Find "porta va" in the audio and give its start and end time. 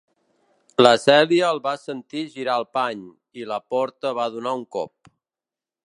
3.75-4.29